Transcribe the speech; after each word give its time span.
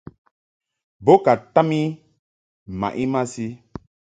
Bo 1.03 1.13
ka 1.25 1.33
tam 1.53 1.69
I 1.81 1.83
mmaʼ 2.77 2.93
I 3.03 3.05
masi. 3.13 3.45